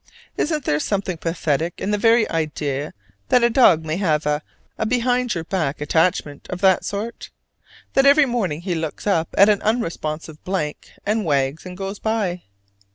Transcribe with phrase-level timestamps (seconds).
[0.35, 2.95] Isn't there something pathetic in the very idea
[3.29, 4.41] that a dog may have a
[4.87, 7.29] behind your back attachment of that sort?
[7.93, 12.41] that every morning he looks up at an unresponsive blank, and wags, and goes by?